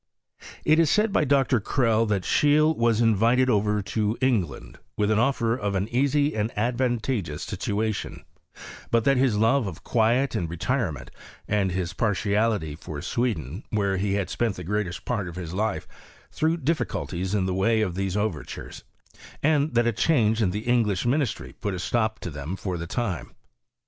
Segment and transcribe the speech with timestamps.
[0.65, 1.59] It is said by Dr.
[1.59, 6.49] Crell that Scheele was invited over to England, with an offer of an easy and
[6.55, 8.25] advan tageous situation;
[8.89, 11.09] but that his love of quiet and re tirement,
[11.47, 15.87] and his partiality for Sweden, where he had spent the greatest part of his life,
[16.31, 18.83] threw diffi culties in the way of these overtures,
[19.43, 22.37] and that a change in the English ministry put a stop to theEft PROGRESS OF
[22.39, 22.81] CHEMISTRY IN SWEDEIT.
[22.85, 23.35] 61 for tlie time.